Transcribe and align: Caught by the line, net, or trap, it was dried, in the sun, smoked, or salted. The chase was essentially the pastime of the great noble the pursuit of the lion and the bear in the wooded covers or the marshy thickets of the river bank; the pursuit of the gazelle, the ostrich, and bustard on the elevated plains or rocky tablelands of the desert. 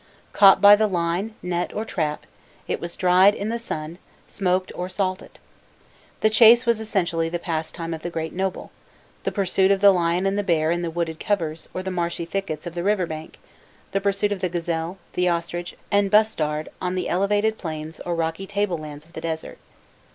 Caught 0.33 0.61
by 0.61 0.75
the 0.75 0.87
line, 0.87 1.35
net, 1.43 1.71
or 1.75 1.85
trap, 1.85 2.25
it 2.67 2.79
was 2.81 2.95
dried, 2.95 3.35
in 3.35 3.49
the 3.49 3.59
sun, 3.59 3.99
smoked, 4.27 4.71
or 4.73 4.89
salted. 4.89 5.37
The 6.21 6.29
chase 6.31 6.65
was 6.65 6.79
essentially 6.79 7.29
the 7.29 7.37
pastime 7.37 7.93
of 7.93 8.01
the 8.01 8.09
great 8.09 8.33
noble 8.33 8.71
the 9.25 9.31
pursuit 9.31 9.69
of 9.69 9.79
the 9.79 9.91
lion 9.91 10.25
and 10.25 10.39
the 10.39 10.43
bear 10.43 10.71
in 10.71 10.81
the 10.81 10.89
wooded 10.89 11.19
covers 11.19 11.69
or 11.71 11.83
the 11.83 11.91
marshy 11.91 12.25
thickets 12.25 12.65
of 12.65 12.73
the 12.73 12.81
river 12.83 13.05
bank; 13.05 13.37
the 13.91 14.01
pursuit 14.01 14.31
of 14.31 14.39
the 14.39 14.49
gazelle, 14.49 14.97
the 15.13 15.29
ostrich, 15.29 15.75
and 15.91 16.09
bustard 16.09 16.69
on 16.81 16.95
the 16.95 17.07
elevated 17.07 17.59
plains 17.59 17.99
or 17.99 18.15
rocky 18.15 18.47
tablelands 18.47 19.05
of 19.05 19.13
the 19.13 19.21
desert. 19.21 19.59